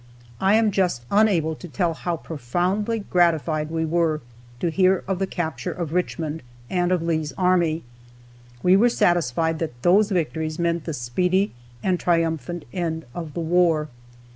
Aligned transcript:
I 0.39 0.55
am 0.55 0.71
just 0.71 1.05
unable 1.11 1.53
to 1.53 1.67
tell 1.67 1.93
how 1.93 2.17
profoundly 2.17 3.01
gratified 3.01 3.69
we 3.69 3.85
were 3.85 4.21
to 4.59 4.71
hear 4.71 5.03
of 5.07 5.19
the 5.19 5.27
capture 5.27 5.71
of 5.71 5.93
Richmond, 5.93 6.41
and 6.71 6.91
of 6.91 7.03
Lee's 7.03 7.33
army. 7.33 7.83
We 8.63 8.75
were 8.75 8.89
satisfied 8.89 9.59
that 9.59 9.79
those 9.83 10.09
victories 10.09 10.57
meant 10.57 10.85
the 10.85 10.95
speedy 10.95 11.53
and 11.83 11.99
triumphant 11.99 12.65
end 12.73 13.05
of 13.13 13.35
the 13.35 13.41
war. 13.41 13.89